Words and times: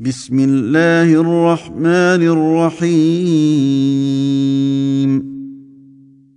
بسم 0.00 0.38
الله 0.38 1.20
الرحمن 1.20 2.22
الرحيم 2.80 3.20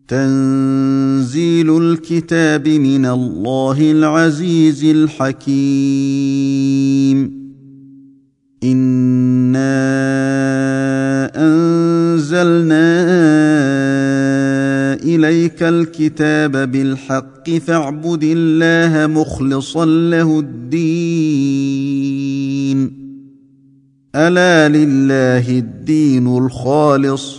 تنزيل 0.08 1.78
الكتاب 1.78 2.68
من 2.68 3.06
الله 3.06 3.92
العزيز 3.92 4.84
الحكيم 4.84 6.24
انا 8.64 9.72
انزلنا 11.36 12.94
اليك 15.04 15.64
الكتاب 15.64 16.72
بالحق 16.72 17.50
فاعبد 17.50 18.24
الله 18.24 19.08
مخلصا 19.08 19.86
له 19.86 20.40
الدين 20.40 21.93
ألا 24.16 24.70
لله 24.70 25.50
الدين 25.50 26.28
الخالص 26.38 27.38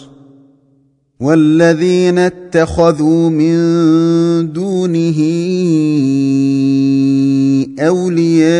والذين 1.20 2.18
اتخذوا 2.18 3.30
من 3.30 3.56
دونه 4.52 5.18
أولياء 7.80 8.54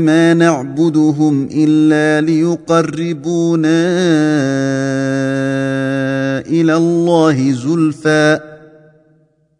ما 0.00 0.34
نعبدهم 0.34 1.48
إلا 1.54 2.26
ليقربونا 2.26 3.82
إلى 6.40 6.76
الله 6.76 7.52
زلفى 7.52 8.51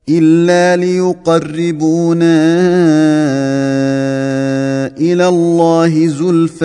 إلا 0.09 0.77
ليقربونا 0.77 2.43
إلى 4.99 5.29
الله 5.29 6.07
زلفى. 6.07 6.65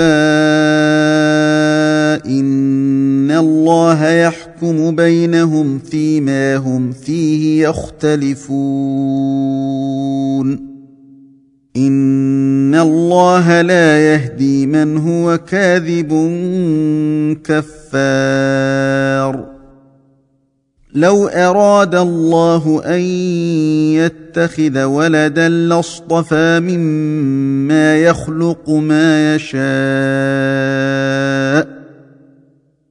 إن 2.25 3.31
الله 3.31 4.09
يحكم 4.09 4.95
بينهم 4.95 5.79
فيما 5.79 6.55
هم 6.55 6.91
فيه 6.91 7.67
يختلفون. 7.67 8.47
إن 11.77 12.75
الله 12.75 13.61
لا 13.61 14.13
يهدي 14.13 14.66
من 14.66 14.97
هو 14.97 15.38
كاذب 15.38 16.09
كفار. 17.44 19.47
لو 20.95 21.27
أراد 21.27 21.95
الله 21.95 22.81
أن 22.85 22.99
يتخذ 23.99 24.83
ولدا 24.83 25.49
لاصطفى 25.49 26.59
مما 26.59 27.97
يخلق 27.97 28.69
ما 28.69 29.35
يشاء. 29.35 29.57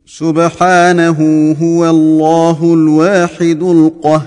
سبحانه 0.06 1.52
هو 1.62 1.90
الله 1.90 2.74
الواحد 2.74 3.62
القهار. 3.62 4.26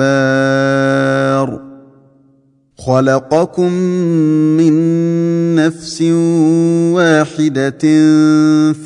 الغفار. 0.00 1.66
خلقكم 2.78 3.72
من 4.56 4.74
نفس 5.54 6.02
واحدة 6.92 7.78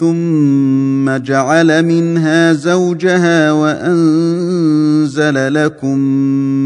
ثم 0.00 1.16
جعل 1.16 1.82
منها 1.82 2.53
زوجها 2.53 3.53
وأنزل 3.53 5.54
لكم 5.54 5.99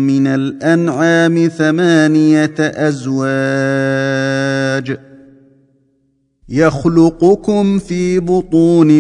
من 0.06 0.26
الأنعام 0.26 1.50
ثمانية 1.58 2.54
أزواج. 2.58 3.14
يخلقكم 6.48 7.78
في 7.78 8.20
بطون 8.20 8.90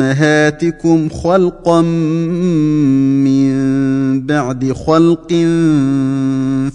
أمهاتكم 0.00 1.08
خلقا 1.08 1.80
من 3.24 3.50
بعد 4.26 4.72
خلق 4.72 5.28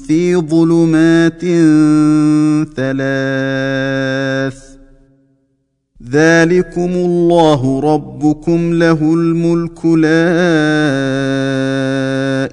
في 0.08 0.36
ظلمات 0.36 1.42
ثلاث. 2.76 4.66
ذلكم 6.12 6.92
الله 6.96 7.80
ربكم 7.80 8.74
له 8.74 9.14
الملك 9.14 9.86
لا 9.86 10.26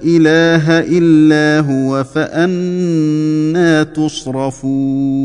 إله 0.03 0.79
إلا 0.79 1.59
هو 1.69 2.03
فأنا 2.03 3.83
تصرفون. 3.83 5.23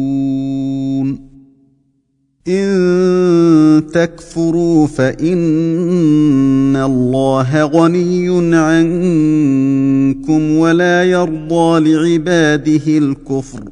إن 2.48 3.86
تكفروا 3.92 4.86
فإن 4.86 6.76
الله 6.76 7.64
غني 7.64 8.56
عنكم 8.56 10.50
ولا 10.56 11.04
يرضى 11.04 11.92
لعباده 11.92 12.98
الكفر 12.98 13.64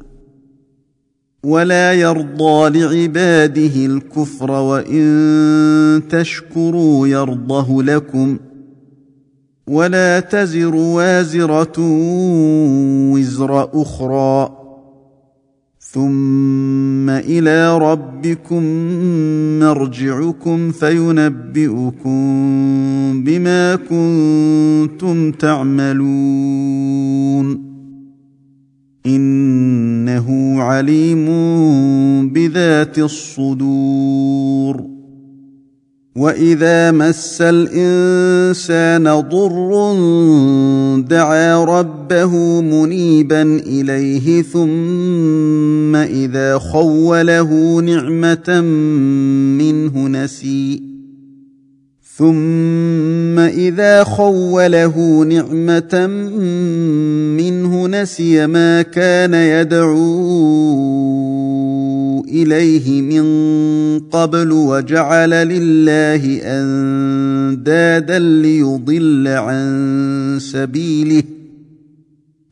ولا 1.43 1.93
يرضى 1.93 2.79
لعباده 2.79 3.85
الكفر 3.85 4.51
وإن 4.51 6.01
تشكروا 6.09 7.07
يرضه 7.07 7.83
لكم. 7.83 8.37
ولا 9.67 10.19
تزر 10.19 10.75
وازرة 10.75 11.73
وزر 13.11 13.69
أخرى. 13.81 14.57
ثم 15.79 17.09
إلى 17.09 17.77
ربكم 17.77 18.63
مرجعكم 19.59 20.71
فينبئكم 20.71 22.13
بما 23.23 23.75
كنتم 23.75 25.31
تعملون. 25.31 26.07
إنه 29.05 30.61
عليم 30.61 31.25
بذات 32.29 32.99
الصدور. 32.99 34.96
واذا 36.17 36.91
مس 36.91 37.37
الانسان 37.41 39.03
ضر 39.03 39.95
دعا 41.01 41.63
ربه 41.63 42.61
منيبا 42.61 43.41
اليه 43.41 44.41
ثم 44.41 45.95
اذا 45.95 46.57
خوله 46.57 47.81
نعمه 47.81 48.61
منه 49.61 50.07
نسي 50.07 50.81
ثم 52.17 53.39
اذا 53.39 54.03
خوله 54.03 55.23
نعمه 55.23 56.07
منه 57.37 57.87
نسي 57.87 58.47
ما 58.47 58.81
كان 58.81 59.33
يدعو 59.33 60.77
إليه 62.27 63.01
من 63.01 63.27
قبل 63.99 64.51
وجعل 64.51 65.29
لله 65.29 66.39
أندادا 66.43 68.19
ليضل 68.19 69.27
عن 69.27 70.37
سبيله. 70.41 71.23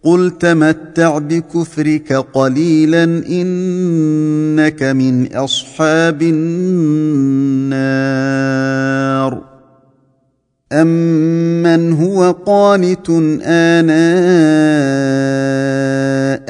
قل 0.04 0.32
تمتع 0.40 1.18
بكفرك 1.18 2.14
قليلا 2.14 3.04
إنك 3.30 4.84
من 4.84 5.34
أصحاب 5.34 6.22
النار. 6.22 6.56
امن 10.72 11.92
هو 11.94 12.32
قانت 12.32 13.10
آناء 13.44 13.96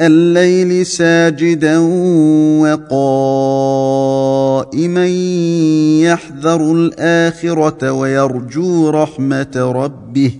الليل 0.00 0.86
ساجدا 0.86 1.78
وقائما 2.60 5.06
يحذر 6.02 6.72
الآخرة 6.72 7.92
ويرجو 7.92 8.90
رحمة 8.90 9.56
ربه. 9.56 10.30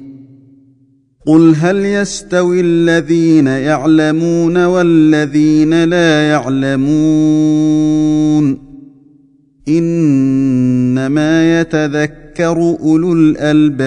قل 1.26 1.54
هل 1.54 1.84
يستوي 1.84 2.60
الذين 2.60 3.46
يعلمون 3.46 4.64
والذين 4.64 5.84
لا 5.84 6.28
يعلمون؟ 6.28 7.56
إنما 9.68 11.60
يتذكر 11.60 12.76
أولو 12.80 13.12
الألباب. 13.12 13.86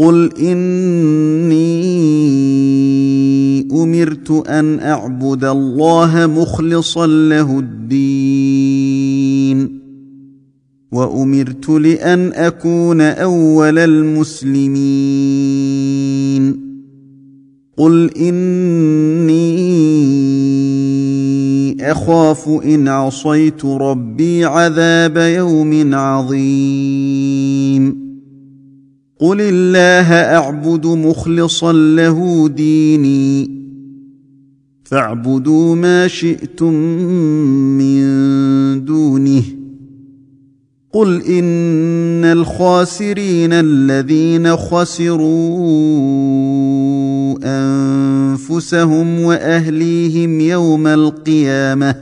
قل 0.00 0.30
اني 0.40 1.90
امرت 3.72 4.30
ان 4.48 4.78
اعبد 4.80 5.44
الله 5.44 6.26
مخلصا 6.26 7.06
له 7.06 7.58
الدين 7.58 9.00
وامرت 10.92 11.68
لأن 11.68 12.32
اكون 12.32 13.00
اول 13.00 13.78
المسلمين 13.78 15.00
قل 17.76 18.10
اني 18.16 19.50
اخاف 21.92 22.48
ان 22.48 22.88
عصيت 22.88 23.64
ربي 23.64 24.44
عذاب 24.44 25.16
يوم 25.16 25.94
عظيم 25.94 27.20
قل 29.20 29.40
الله 29.40 30.12
اعبد 30.12 30.86
مخلصا 30.86 31.72
له 31.72 32.48
ديني 32.48 33.50
فاعبدوا 34.84 35.74
ما 35.76 36.08
شئتم 36.08 36.74
من 37.78 38.04
دونه 38.84 39.42
قل 40.92 41.22
ان 41.22 42.24
الخاسرين 42.24 43.52
الذين 43.52 44.56
خسروا 44.56 45.28
انفسهم 47.44 49.20
واهليهم 49.20 50.40
يوم 50.40 50.86
القيامه 50.86 51.94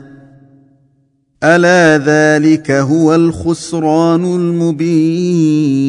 الا 1.45 1.99
ذلك 1.99 2.71
هو 2.71 3.15
الخسران 3.15 4.25
المبين 4.25 5.89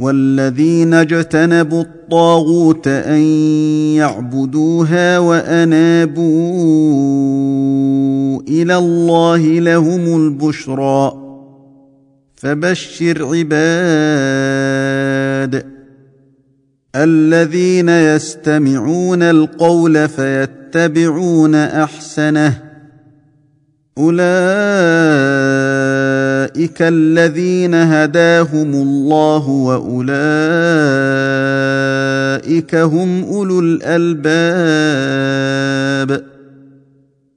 والذين 0.00 0.94
اجتنبوا 0.94 1.82
الطاغوت 1.82 2.88
أن 2.88 3.20
يعبدوها 3.96 5.18
وأنابوا 5.18 6.24
إلى 8.48 8.76
الله 8.76 9.38
لهم 9.38 10.16
البشرى 10.16 11.12
فبشر 12.36 13.26
عباد 13.34 13.94
الذين 16.96 17.88
يستمعون 17.88 19.22
القول 19.22 20.08
فيتبعون 20.08 21.54
أحسنه 21.54 22.62
اولئك 26.54 26.82
الذين 26.82 27.74
هداهم 27.74 28.74
الله 28.74 29.48
واولئك 29.48 30.04
هم 32.74 33.24
اولو 33.24 33.60
الالباب 33.60 34.94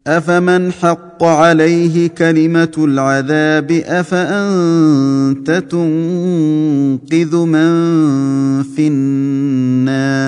افمن 0.07 0.71
حق 0.71 1.23
عليه 1.23 2.07
كلمه 2.07 2.71
العذاب 2.77 3.71
افانت 3.71 5.51
تنقذ 5.51 7.35
من 7.35 7.73
في 8.63 8.87
النار 8.87 10.27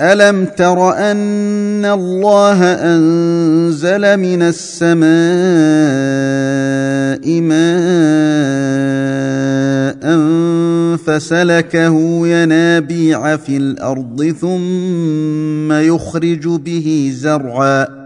الم 0.00 0.44
تر 0.44 0.92
ان 0.92 1.84
الله 1.84 2.62
انزل 2.64 4.16
من 4.16 4.42
السماء 4.42 5.06
ماء 7.40 7.66
فسلكه 10.96 12.26
ينابيع 12.26 13.36
في 13.36 13.56
الأرض 13.56 14.34
ثم 14.40 15.72
يخرج 15.72 16.48
به 16.48 17.12
زرعا 17.14 18.05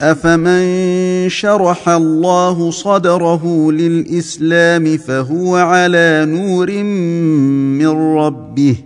افمن 0.00 1.28
شرح 1.28 1.88
الله 1.88 2.70
صدره 2.70 3.72
للاسلام 3.72 4.96
فهو 4.96 5.56
على 5.56 6.26
نور 6.28 6.82
من 7.78 7.88
ربه 8.16 8.76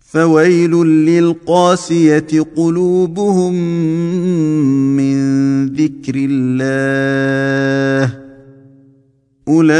فويل 0.00 0.70
للقاسيه 1.06 2.26
قلوبهم 2.56 3.54
من 4.96 5.16
ذكر 5.66 6.14
الله 6.16 8.14
اولئك 9.48 9.76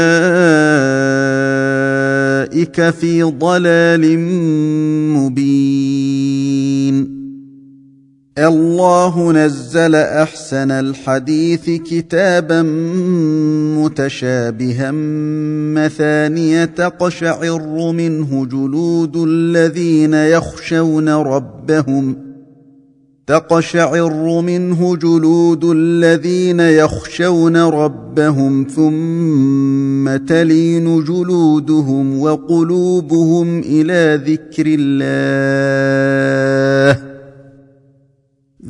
في 2.89 3.23
ضلال 3.23 4.19
مبين 5.13 6.36
الله 8.37 9.31
نزل 9.31 9.95
أحسن 9.95 10.71
الحديث 10.71 11.69
كتابا 11.69 12.61
متشابها 13.77 14.91
مثانيه 15.75 16.65
تقشعر 16.65 17.91
منه 17.91 18.45
جلود 18.45 19.17
الذين 19.17 20.13
يخشون 20.13 21.09
ربهم 21.09 22.27
تقشعر 23.27 24.41
منه 24.41 24.95
جلود 24.95 25.65
الذين 25.65 26.59
يخشون 26.59 27.57
ربهم 27.57 28.67
ثم 28.75 30.25
تلين 30.25 31.03
جلودهم 31.03 32.21
وقلوبهم 32.21 33.59
إلى 33.59 34.21
ذكر 34.25 34.65
الله 34.79 37.06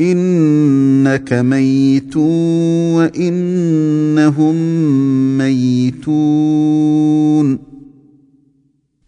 انك 0.00 1.32
ميت 1.32 2.16
وانهم 2.96 4.56
ميتون 5.38 6.92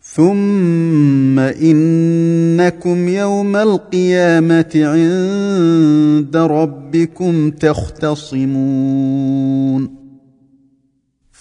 ثم 0.02 1.38
انكم 1.38 3.08
يوم 3.08 3.56
القيامه 3.56 4.70
عند 4.74 6.36
ربكم 6.36 7.50
تختصمون 7.50 8.94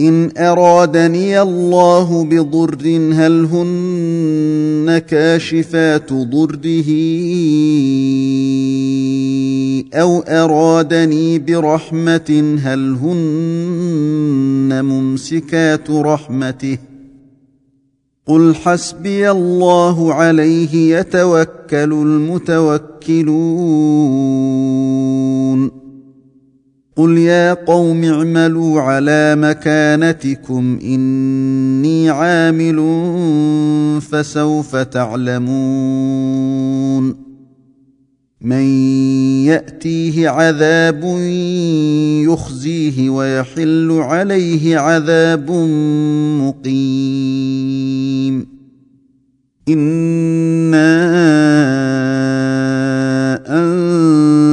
إن 0.00 0.30
أرادني 0.38 1.42
الله 1.42 2.24
بضر 2.24 2.98
هل 3.12 3.44
هن 3.44 4.98
كاشفات 4.98 6.12
ضره 6.12 6.90
أو 9.94 10.20
أرادني 10.20 11.38
برحمة 11.38 12.58
هل 12.62 12.96
هن 13.02 14.84
ممسكات 14.84 15.90
رحمته؟ 15.90 16.78
قل 18.26 18.54
حسبي 18.54 19.30
الله 19.30 20.14
عليه 20.14 20.98
يتوكل 20.98 21.92
المتوكلون. 21.92 23.20
قل 27.00 27.18
يا 27.18 27.54
قوم 27.54 28.04
اعملوا 28.04 28.80
على 28.80 29.36
مكانتكم 29.36 30.78
اني 30.82 32.10
عامل 32.10 32.80
فسوف 34.00 34.76
تعلمون 34.76 36.24
من 38.40 38.64
ياتيه 39.44 40.28
عذاب 40.28 41.04
يخزيه 42.28 43.10
ويحل 43.10 43.92
عليه 43.92 44.78
عذاب 44.78 45.50
مقيم 46.40 47.80
أنا 49.68 51.00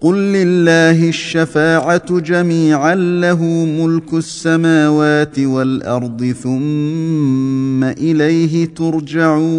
قل 0.00 0.14
لله 0.14 1.08
الشفاعه 1.08 2.20
جميعا 2.20 2.94
له 2.94 3.42
ملك 3.64 4.14
السماوات 4.14 5.38
والارض 5.38 6.24
ثم 6.42 7.84
اليه 7.84 8.74
ترجعون 8.74 9.58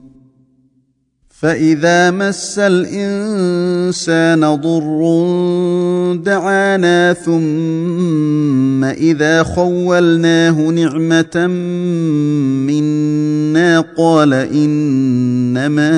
فاذا 1.41 2.11
مس 2.11 2.59
الانسان 2.59 4.39
ضر 4.55 5.01
دعانا 6.23 7.13
ثم 7.13 8.83
اذا 8.83 9.43
خولناه 9.43 10.61
نعمه 10.61 11.47
منا 12.67 13.79
قال 13.97 14.33
انما 14.33 15.91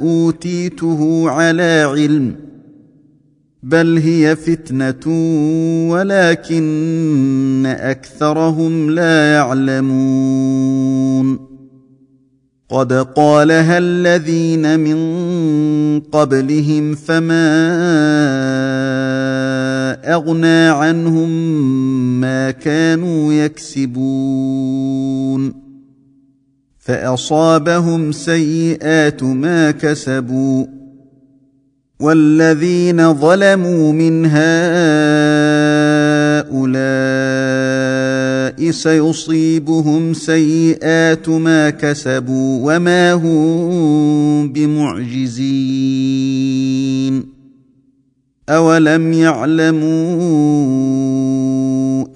اوتيته 0.00 1.30
على 1.30 1.92
علم 1.96 2.34
بل 3.62 3.98
هي 3.98 4.36
فتنه 4.36 5.06
ولكن 5.90 7.66
اكثرهم 7.66 8.90
لا 8.90 9.32
يعلمون 9.32 10.70
قد 12.70 12.92
قالها 12.92 13.78
الذين 13.78 14.80
من 14.80 15.00
قبلهم 16.00 16.94
فما 16.94 17.50
اغنى 20.14 20.68
عنهم 20.68 21.30
ما 22.20 22.50
كانوا 22.50 23.32
يكسبون 23.32 24.50
فاصابهم 26.78 28.12
سيئات 28.12 29.22
ما 29.22 29.70
كسبوا 29.70 30.66
والذين 32.00 33.14
ظلموا 33.14 33.92
من 33.92 34.26
هؤلاء 34.26 34.40
سيصيبهم 38.70 40.14
سيئات 40.14 41.28
ما 41.28 41.70
كسبوا 41.70 42.76
وما 42.76 43.12
هم 43.12 44.52
بمعجزين. 44.52 46.20
اولم 48.48 49.12
يعلموا 49.12 49.80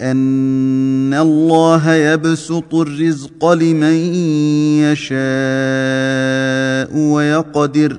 ان 0.02 1.14
الله 1.14 1.94
يبسط 1.94 2.74
الرزق 2.74 3.52
لمن 3.52 3.94
يشاء 4.82 5.14
ويقدر 6.98 7.98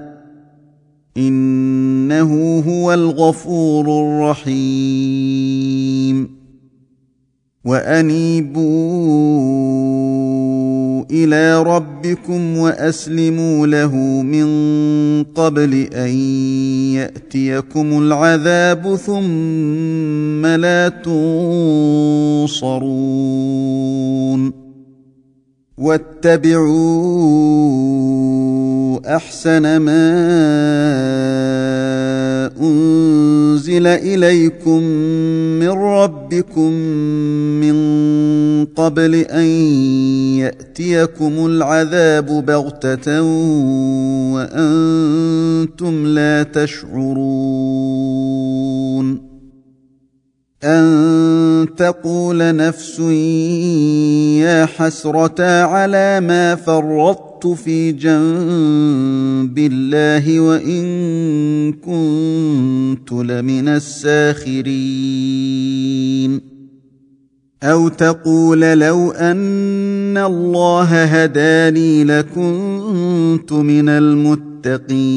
إنه 1.17 2.59
هو 2.59 2.93
الغفور 2.93 3.85
الرحيم. 3.85 5.81
وأنيبوا 7.65 8.61
إلى 11.11 11.63
ربكم 11.63 12.57
وأسلموا 12.57 13.67
له 13.67 13.95
من 14.21 14.47
قبل 15.23 15.73
أن 15.93 16.09
يأتيكم 16.95 17.99
العذاب 18.01 18.95
ثم 18.95 20.45
لا 20.45 20.89
تنصرون. 20.89 22.71
واتبعوا 25.77 26.91
أحسن 29.07 29.77
ما 29.77 30.11
أنزل 32.61 33.87
إليكم 33.87 34.83
من 35.59 35.69
ربكم 35.69 36.71
من 37.61 37.75
قبل 38.65 39.15
أن 39.15 39.45
يأتيكم 40.39 41.45
العذاب 41.45 42.25
بغتة 42.45 43.21
وأنتم 44.33 46.05
لا 46.07 46.43
تشعرون 46.43 47.61
أن 50.63 51.67
تقول 51.77 52.55
نفس 52.55 52.99
يا 54.39 54.65
حسرتا 54.65 55.63
على 55.63 56.19
ما 56.19 56.55
فرطت 56.55 57.30
في 57.47 57.91
جنب 57.91 59.57
الله 59.57 60.39
وإن 60.39 60.83
كنت 61.73 63.11
لمن 63.11 63.67
الساخرين. 63.67 64.81
أو 67.63 67.87
تقول 67.87 68.59
لو 68.59 69.11
أن 69.11 70.17
الله 70.17 71.03
هداني 71.03 72.03
لكنت 72.03 73.53
من 73.53 73.89
المتقين. 73.89 75.11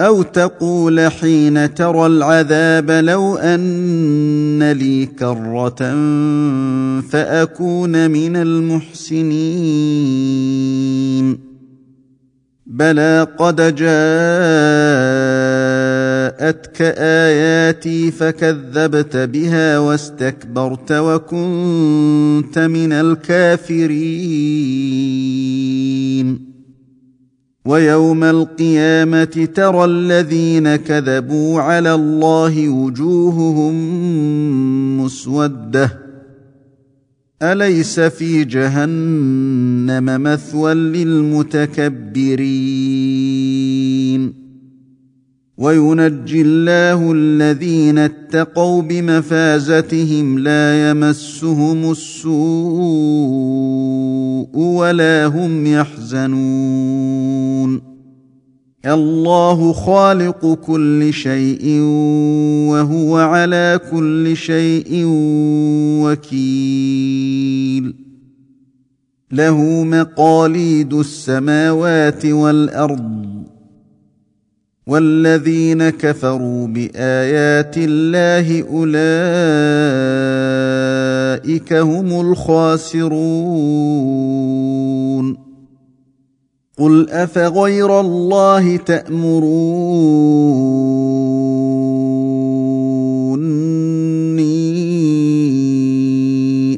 أو 0.00 0.22
تقول 0.22 1.00
حين 1.00 1.74
ترى 1.74 2.06
العذاب 2.06 2.90
لو 2.90 3.36
أن 3.36 4.72
لي 4.72 5.06
كرة 5.06 5.78
فأكون 7.00 8.10
من 8.10 8.36
المحسنين. 8.36 9.78
بلى 12.66 13.26
قد 13.38 13.56
جاءتك 13.56 13.78
آياتي 16.98 18.10
فكذبت 18.10 19.16
بها 19.16 19.78
واستكبرت 19.78 20.92
وكنت 20.92 22.58
من 22.58 22.92
الكافرين. 22.92 24.08
ويوم 27.68 28.24
القيامة 28.24 29.48
ترى 29.54 29.84
الذين 29.84 30.76
كذبوا 30.76 31.60
على 31.60 31.94
الله 31.94 32.68
وجوههم 32.68 33.74
مسودة. 35.00 35.98
أليس 37.42 38.00
في 38.00 38.44
جهنم 38.44 40.22
مثوى 40.22 40.74
للمتكبرين؟ 40.74 42.18
وينجي 45.58 46.40
الله 46.40 47.12
الذين 47.12 47.98
اتقوا 47.98 48.82
بمفازتهم 48.82 50.38
لا 50.38 50.90
يمسهم 50.90 51.90
السوء 51.90 53.87
ولا 54.56 55.26
هم 55.26 55.66
يحزنون. 55.66 57.18
الله 58.86 59.72
خالق 59.72 60.54
كل 60.54 61.12
شيء 61.12 61.80
وهو 62.70 63.16
على 63.18 63.80
كل 63.90 64.36
شيء 64.36 65.04
وكيل. 66.04 67.94
له 69.32 69.84
مقاليد 69.84 70.94
السماوات 70.94 72.26
والأرض. 72.26 73.28
والذين 74.86 75.90
كفروا 75.90 76.66
بآيات 76.66 77.74
الله 77.78 78.62
اولئك 81.28 81.72
هم 81.72 82.20
الخاسرون 82.20 83.08
قل 86.78 87.10
افغير 87.10 88.00
الله 88.00 88.76
تامروني 88.76 89.58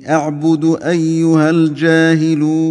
اعبد 0.08 0.78
ايها 0.82 1.50
الجاهلون 1.50 2.70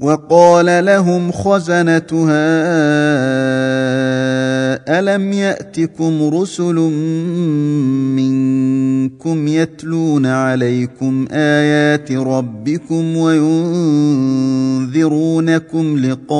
وقال 0.00 0.84
لهم 0.84 1.32
خزنتها 1.32 2.50
ألم 4.98 5.32
يأتكم 5.32 6.34
رسل 6.34 6.74
منكم 8.16 9.48
يتلون 9.48 10.26
عليكم 10.26 11.26
آيات 11.32 12.12
ربكم 12.12 13.16
وينذرونكم 13.16 14.86
لقاء 15.98 16.30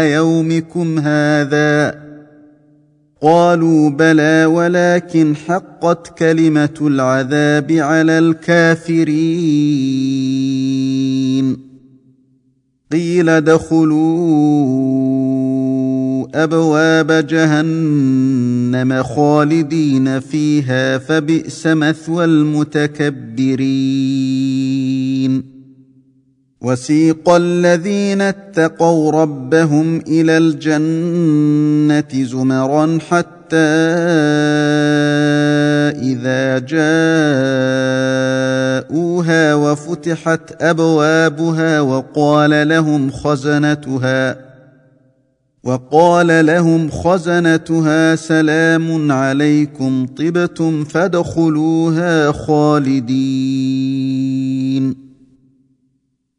يومكم 0.00 0.98
هذا 0.98 2.04
قالوا 3.22 3.90
بلى 3.90 4.44
ولكن 4.44 5.36
حقت 5.36 6.18
كلمة 6.18 6.74
العذاب 6.80 7.72
على 7.72 8.18
الكافرين 8.18 9.84
قيل 12.92 13.28
ادخلوا 13.28 13.94
أبواب 16.34 17.26
جهنم 17.26 19.02
خالدين 19.02 20.20
فيها 20.20 20.98
فبئس 20.98 21.66
مثوى 21.66 22.24
المتكبرين. 22.24 23.74
وسيق 26.64 27.28
الذين 27.28 28.20
اتقوا 28.20 29.10
ربهم 29.10 29.96
إلى 30.08 30.38
الجنة 30.38 32.24
زمرا 32.24 32.98
حتى 33.10 33.34
إذا 35.90 36.58
جاءوها 38.84 39.54
وفتحت 39.54 40.62
أبوابها 40.62 41.80
وقال 41.80 42.68
لهم 42.68 43.10
خزنتها 43.10 44.36
وقال 45.64 46.46
لهم 46.46 46.90
خزنتها 46.90 48.16
سلام 48.16 49.12
عليكم 49.12 50.06
طبتم 50.06 50.84
فادخلوها 50.84 52.32
خالدين. 52.32 53.44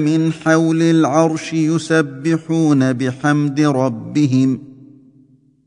من 0.00 0.32
حول 0.32 0.82
العرش 0.82 1.52
يسبحون 1.52 2.92
بحمد 2.92 3.60
ربهم 3.60 4.70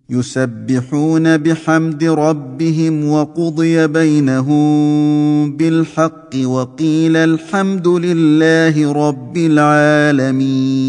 يسبحون 0.09 1.37
بحمد 1.37 2.03
ربهم 2.03 3.09
وقضي 3.09 3.87
بينهم 3.87 5.57
بالحق 5.57 6.29
وقيل 6.45 7.17
الحمد 7.17 7.87
لله 7.87 8.91
رب 8.91 9.37
العالمين. 9.37 10.83